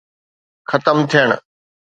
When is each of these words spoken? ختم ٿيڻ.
ختم 0.69 0.97
ٿيڻ. 1.11 1.29